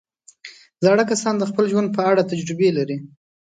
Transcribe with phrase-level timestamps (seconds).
[0.83, 2.97] زاړه کسان د خپل ژوند په اړه تجربې لري